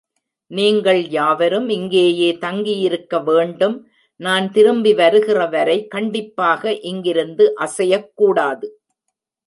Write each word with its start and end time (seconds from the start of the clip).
நீங்கள் 0.51 1.09
யாவரும் 1.09 1.69
இங்கேயே 1.69 2.37
தங்கியிருக்க 2.37 3.19
வேண்டும் 3.19 3.87
நான் 4.15 4.51
திரும்பி 4.51 4.93
வருகிறவரை 4.93 5.87
கண்டிப்பாக 5.87 6.79
இங்கிருந்து 6.79 7.53
அசையக் 7.55 8.11
கூடாது. 8.15 8.81